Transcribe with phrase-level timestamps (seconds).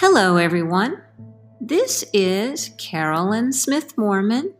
[0.00, 1.02] Hello, everyone.
[1.60, 4.54] This is Carolyn Smith Mormon.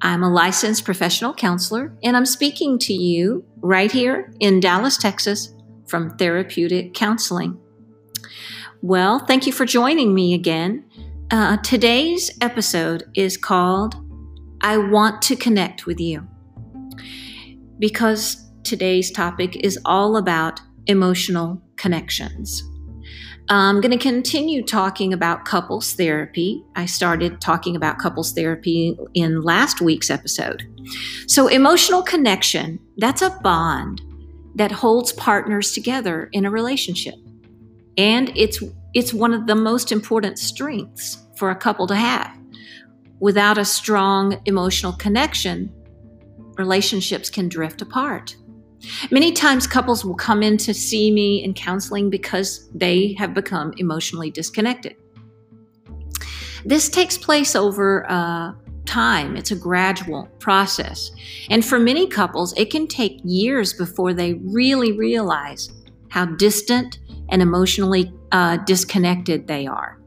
[0.00, 5.52] I'm a licensed professional counselor, and I'm speaking to you right here in Dallas, Texas
[5.88, 7.58] from Therapeutic Counseling.
[8.82, 10.84] Well, thank you for joining me again.
[11.32, 13.96] Uh, today's episode is called
[14.60, 16.24] I Want to Connect with You
[17.80, 22.62] because today's topic is all about emotional connections.
[23.48, 26.64] I'm going to continue talking about couples therapy.
[26.76, 30.64] I started talking about couples therapy in last week's episode.
[31.26, 34.02] So, emotional connection, that's a bond
[34.54, 37.14] that holds partners together in a relationship.
[37.96, 38.62] And it's
[38.94, 42.36] it's one of the most important strengths for a couple to have.
[43.20, 45.72] Without a strong emotional connection,
[46.56, 48.36] relationships can drift apart.
[49.10, 53.74] Many times, couples will come in to see me in counseling because they have become
[53.76, 54.96] emotionally disconnected.
[56.64, 58.52] This takes place over uh,
[58.86, 61.10] time, it's a gradual process.
[61.48, 65.70] And for many couples, it can take years before they really realize
[66.08, 69.98] how distant and emotionally uh, disconnected they are.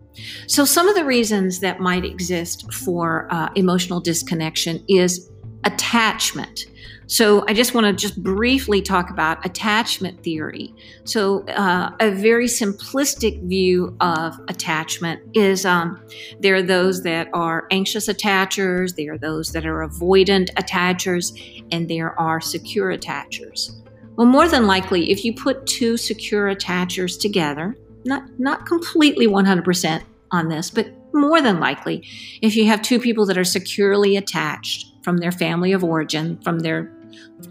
[0.48, 5.32] So, some of the reasons that might exist for uh, emotional disconnection is
[5.66, 6.66] attachment.
[7.06, 10.74] So, I just want to just briefly talk about attachment theory.
[11.04, 16.02] So, uh, a very simplistic view of attachment is um,
[16.40, 21.90] there are those that are anxious attachers, there are those that are avoidant attachers, and
[21.90, 23.84] there are secure attachers.
[24.16, 30.04] Well, more than likely, if you put two secure attachers together, not not completely 100%
[30.32, 32.08] on this, but more than likely,
[32.42, 36.60] if you have two people that are securely attached from their family of origin, from
[36.60, 36.92] their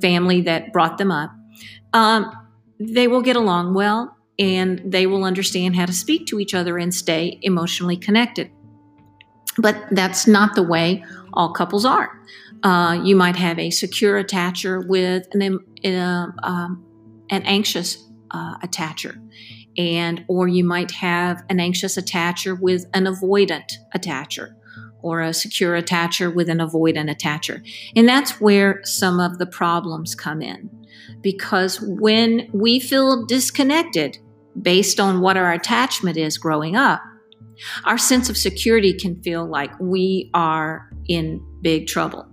[0.01, 1.31] family that brought them up,
[1.93, 2.31] um,
[2.81, 6.79] they will get along well and they will understand how to speak to each other
[6.79, 8.51] and stay emotionally connected.
[9.59, 11.05] But that's not the way
[11.35, 12.11] all couples are.
[12.63, 16.85] Uh, you might have a secure attacher with an, uh, um,
[17.31, 19.21] an anxious uh, attacher
[19.79, 24.55] and or you might have an anxious attacher with an avoidant attacher
[25.03, 27.63] or a secure attacher with an avoidant attacher.
[27.95, 30.71] And that's where some of the problems come in.
[31.21, 34.19] Because when we feel disconnected
[34.61, 37.03] based on what our attachment is growing up,
[37.85, 42.29] our sense of security can feel like we are in big trouble.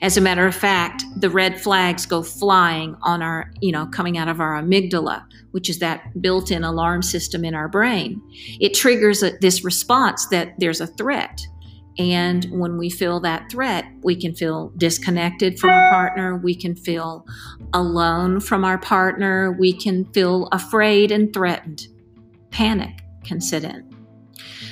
[0.00, 4.16] As a matter of fact, the red flags go flying on our, you know, coming
[4.18, 8.20] out of our amygdala, which is that built in alarm system in our brain.
[8.60, 11.46] It triggers a, this response that there's a threat.
[11.98, 16.36] And when we feel that threat, we can feel disconnected from our partner.
[16.36, 17.26] We can feel
[17.72, 19.52] alone from our partner.
[19.52, 21.88] We can feel afraid and threatened.
[22.50, 23.88] Panic can sit in.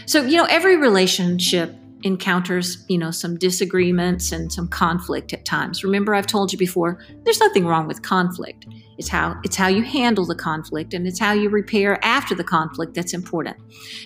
[0.07, 1.75] So, you know, every relationship
[2.05, 5.83] encounters, you know, some disagreements and some conflict at times.
[5.83, 8.67] Remember I've told you before, there's nothing wrong with conflict.
[8.99, 12.45] It's how it's how you handle the conflict and it's how you repair after the
[12.45, 13.57] conflict that's important.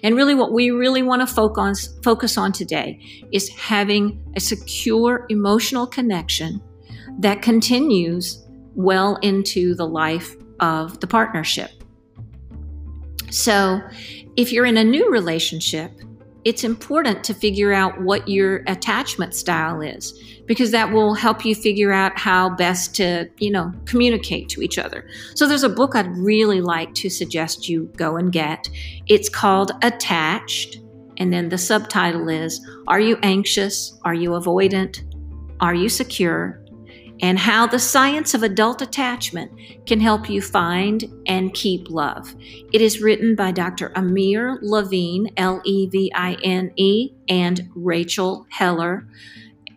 [0.03, 3.01] And really what we really want to focus focus on today
[3.33, 6.63] is having a secure emotional connection
[7.19, 11.71] that continues well into the life of the partnership.
[13.31, 13.83] So,
[14.37, 15.93] if you're in a new relationship,
[16.45, 20.13] it's important to figure out what your attachment style is
[20.47, 24.79] because that will help you figure out how best to, you know, communicate to each
[24.79, 25.07] other.
[25.35, 28.69] So there's a book I'd really like to suggest you go and get.
[29.07, 30.79] It's called Attached,
[31.19, 33.99] and then the subtitle is Are you anxious?
[34.05, 35.03] Are you avoidant?
[35.61, 36.63] Are you secure?
[37.21, 39.51] And how the science of adult attachment
[39.87, 42.35] can help you find and keep love.
[42.73, 43.93] It is written by Dr.
[43.95, 49.07] Amir Levine, L E V I N E, and Rachel Heller,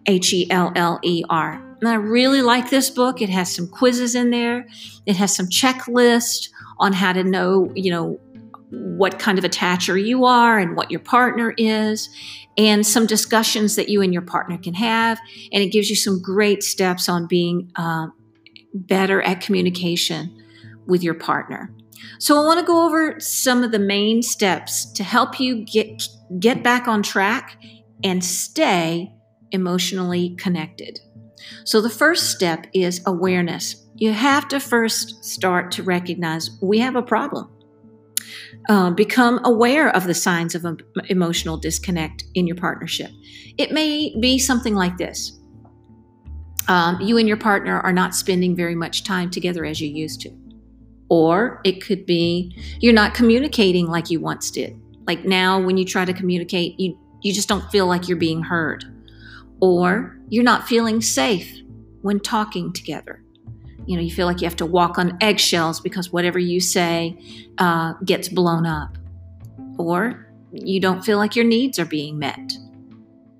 [0.05, 1.61] H E L L E R.
[1.79, 3.21] And I really like this book.
[3.21, 4.67] It has some quizzes in there.
[5.07, 8.19] It has some checklists on how to know, you know,
[8.71, 12.09] what kind of attacher you are and what your partner is
[12.57, 15.19] and some discussions that you and your partner can have.
[15.51, 18.07] And it gives you some great steps on being uh,
[18.73, 20.37] better at communication
[20.87, 21.73] with your partner.
[22.19, 26.03] So I want to go over some of the main steps to help you get
[26.39, 27.61] get back on track
[28.03, 29.13] and stay
[29.51, 30.99] emotionally connected.
[31.65, 33.85] So the first step is awareness.
[33.95, 37.49] You have to first start to recognize we have a problem.
[38.69, 40.65] Uh, become aware of the signs of
[41.09, 43.09] emotional disconnect in your partnership.
[43.57, 45.41] It may be something like this
[46.67, 50.21] um, you and your partner are not spending very much time together as you used
[50.21, 50.31] to.
[51.09, 54.79] Or it could be you're not communicating like you once did.
[55.05, 58.43] Like now, when you try to communicate, you, you just don't feel like you're being
[58.43, 58.85] heard,
[59.59, 61.59] or you're not feeling safe
[62.01, 63.21] when talking together.
[63.85, 67.17] You know, you feel like you have to walk on eggshells because whatever you say
[67.57, 68.97] uh, gets blown up,
[69.77, 72.53] or you don't feel like your needs are being met,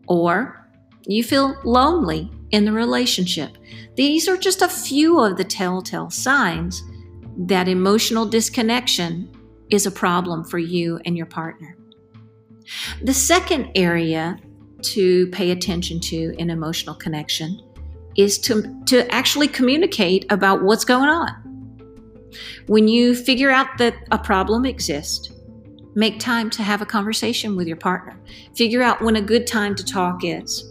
[0.07, 0.67] or
[1.05, 3.57] you feel lonely in the relationship.
[3.95, 6.83] These are just a few of the telltale signs
[7.37, 9.31] that emotional disconnection
[9.69, 11.77] is a problem for you and your partner.
[13.01, 14.37] The second area
[14.81, 17.61] to pay attention to in emotional connection
[18.15, 21.29] is to, to actually communicate about what's going on.
[22.67, 25.31] When you figure out that a problem exists,
[25.95, 28.17] make time to have a conversation with your partner.
[28.55, 30.63] Figure out when a good time to talk is,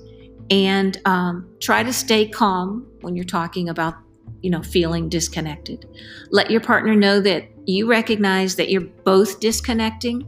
[0.51, 3.95] and um, try to stay calm when you're talking about
[4.43, 5.87] you know, feeling disconnected.
[6.31, 10.27] Let your partner know that you recognize that you're both disconnecting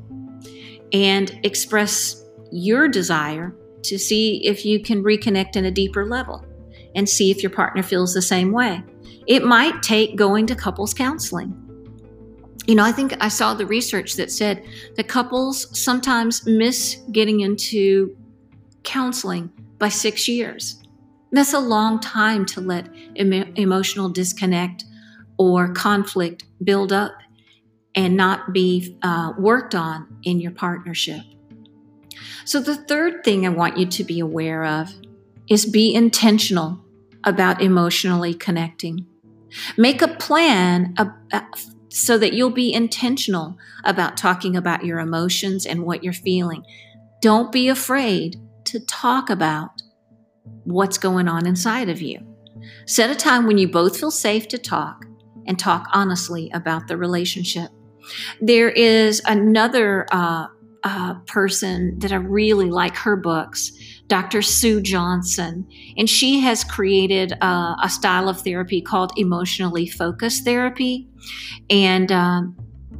[0.92, 3.54] and express your desire
[3.84, 6.44] to see if you can reconnect in a deeper level
[6.94, 8.82] and see if your partner feels the same way.
[9.26, 11.58] It might take going to couples counseling.
[12.66, 14.64] You know, I think I saw the research that said
[14.96, 18.16] that couples sometimes miss getting into
[18.84, 20.80] counseling by six years.
[21.32, 24.84] That's a long time to let em- emotional disconnect
[25.38, 27.12] or conflict build up
[27.94, 31.22] and not be uh, worked on in your partnership.
[32.44, 34.92] So, the third thing I want you to be aware of
[35.48, 36.84] is be intentional
[37.24, 39.06] about emotionally connecting.
[39.76, 41.06] Make a plan uh,
[41.88, 46.64] so that you'll be intentional about talking about your emotions and what you're feeling.
[47.20, 49.82] Don't be afraid to talk about
[50.64, 52.18] what's going on inside of you.
[52.86, 55.04] Set a time when you both feel safe to talk
[55.46, 57.70] and talk honestly about the relationship.
[58.40, 60.46] There is another uh,
[60.84, 63.72] uh, person that I really like her books,
[64.12, 64.42] Dr.
[64.42, 65.66] Sue Johnson,
[65.96, 71.08] and she has created a style of therapy called emotionally focused therapy.
[71.70, 72.54] And um,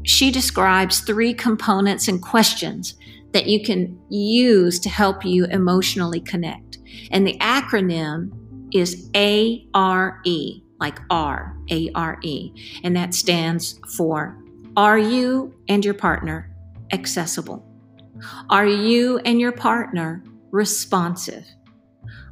[0.05, 2.95] she describes three components and questions
[3.33, 6.79] that you can use to help you emotionally connect.
[7.11, 8.31] And the acronym
[8.73, 10.23] is ARE,
[10.81, 12.81] like R, A R E.
[12.85, 14.43] And that stands for
[14.79, 16.57] Are you and your partner
[16.91, 17.69] accessible?
[18.49, 21.45] Are you and your partner responsive?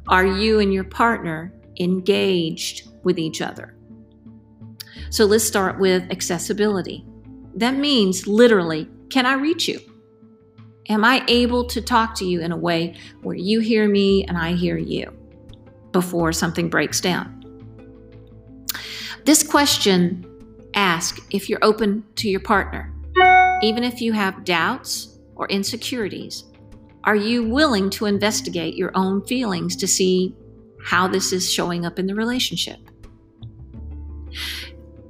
[0.07, 3.75] Are you and your partner engaged with each other?
[5.09, 7.05] So let's start with accessibility.
[7.55, 9.81] That means literally, can I reach you?
[10.87, 14.37] Am I able to talk to you in a way where you hear me and
[14.37, 15.11] I hear you
[15.91, 17.37] before something breaks down?
[19.25, 20.25] This question
[20.73, 22.93] ask if you're open to your partner.
[23.61, 26.45] Even if you have doubts or insecurities,
[27.03, 30.35] are you willing to investigate your own feelings to see
[30.83, 32.77] how this is showing up in the relationship?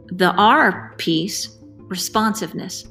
[0.08, 1.58] The R piece,
[1.88, 2.86] responsiveness,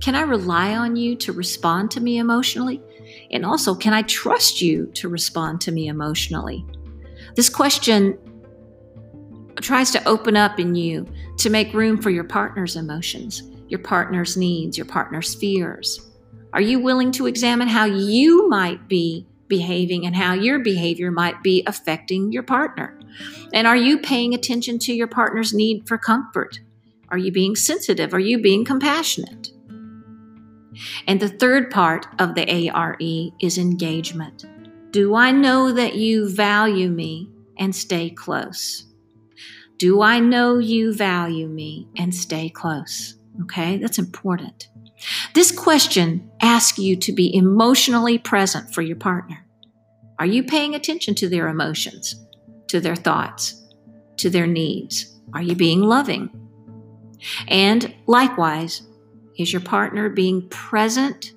[0.00, 2.82] can I rely on you to respond to me emotionally?
[3.30, 6.64] And also, can I trust you to respond to me emotionally?
[7.36, 8.18] This question
[9.56, 11.06] tries to open up in you
[11.38, 16.09] to make room for your partner's emotions, your partner's needs, your partner's fears.
[16.52, 21.42] Are you willing to examine how you might be behaving and how your behavior might
[21.42, 22.98] be affecting your partner?
[23.52, 26.60] And are you paying attention to your partner's need for comfort?
[27.08, 28.14] Are you being sensitive?
[28.14, 29.50] Are you being compassionate?
[31.06, 32.96] And the third part of the ARE
[33.40, 34.44] is engagement.
[34.92, 38.86] Do I know that you value me and stay close?
[39.78, 43.14] Do I know you value me and stay close?
[43.42, 44.68] Okay, that's important.
[45.34, 49.46] This question asks you to be emotionally present for your partner.
[50.18, 52.26] Are you paying attention to their emotions,
[52.68, 53.62] to their thoughts,
[54.18, 55.18] to their needs?
[55.32, 56.28] Are you being loving?
[57.48, 58.82] And likewise,
[59.38, 61.32] is your partner being present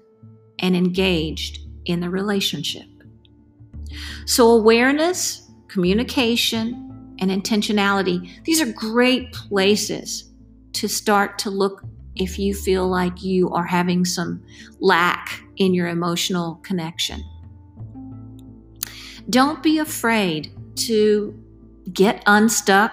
[0.60, 2.88] and engaged in the relationship?
[4.26, 10.32] So, awareness, communication, and intentionality, these are great places
[10.74, 11.84] to start to look
[12.16, 14.44] if you feel like you are having some
[14.80, 17.24] lack in your emotional connection.
[19.30, 21.40] Don't be afraid to
[21.92, 22.92] get unstuck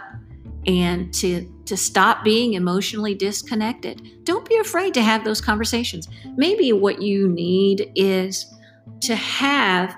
[0.66, 4.24] and to to stop being emotionally disconnected.
[4.24, 6.08] Don't be afraid to have those conversations.
[6.36, 8.52] Maybe what you need is
[9.02, 9.96] to have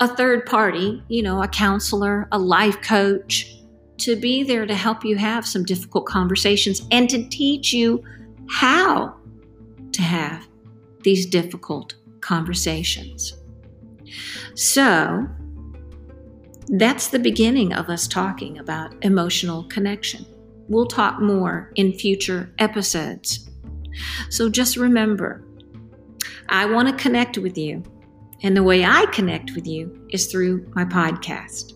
[0.00, 3.54] a third party, you know, a counselor, a life coach,
[3.98, 8.02] to be there to help you have some difficult conversations and to teach you
[8.50, 9.16] how
[9.92, 10.46] to have
[11.02, 13.32] these difficult conversations.
[14.54, 15.26] So,
[16.68, 20.24] that's the beginning of us talking about emotional connection.
[20.68, 23.50] We'll talk more in future episodes.
[24.28, 25.44] So just remember,
[26.48, 27.82] I want to connect with you.
[28.42, 31.72] And the way I connect with you is through my podcast.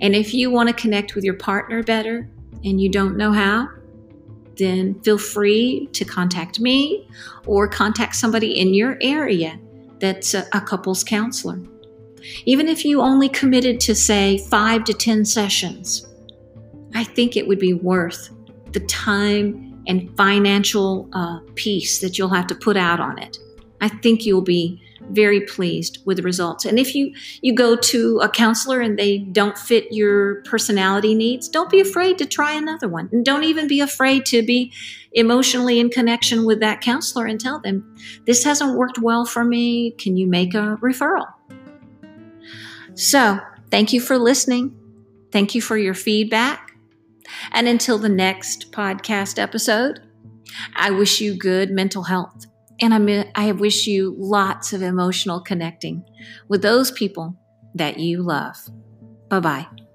[0.00, 2.30] And if you want to connect with your partner better
[2.62, 3.68] and you don't know how,
[4.58, 7.08] then feel free to contact me
[7.46, 9.58] or contact somebody in your area
[10.00, 11.60] that's a, a couples counselor.
[12.44, 16.06] Even if you only committed to, say, five to 10 sessions,
[16.94, 18.30] I think it would be worth
[18.72, 23.38] the time and financial uh, piece that you'll have to put out on it.
[23.80, 26.64] I think you'll be very pleased with the results.
[26.64, 31.48] And if you you go to a counselor and they don't fit your personality needs,
[31.48, 33.08] don't be afraid to try another one.
[33.12, 34.72] And don't even be afraid to be
[35.12, 37.96] emotionally in connection with that counselor and tell them,
[38.26, 39.92] "This hasn't worked well for me.
[39.92, 41.26] Can you make a referral?"
[42.94, 43.38] So,
[43.70, 44.74] thank you for listening.
[45.30, 46.72] Thank you for your feedback.
[47.52, 50.00] And until the next podcast episode,
[50.74, 52.46] I wish you good mental health.
[52.80, 56.04] And I, I wish you lots of emotional connecting
[56.48, 57.36] with those people
[57.74, 58.56] that you love.
[59.28, 59.85] Bye bye.